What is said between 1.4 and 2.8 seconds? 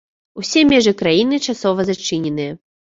часова зачыненыя.